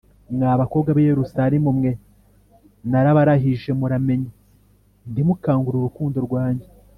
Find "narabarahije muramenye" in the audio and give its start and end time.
2.91-4.31